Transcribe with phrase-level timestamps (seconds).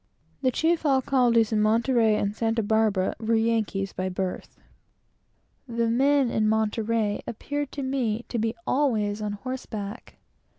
[0.41, 4.59] The chief alcaldes in Monterey and Santa Barbara were both Yankees by birth.
[5.67, 10.17] The men in Monterey appeared to me to be always on horseback.